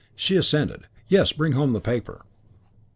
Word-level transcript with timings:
She 0.15 0.35
assented, 0.35 0.87
"Yes, 1.09 1.31
bring 1.31 1.51
home 1.51 1.73
the 1.73 1.79
paper." 1.79 2.23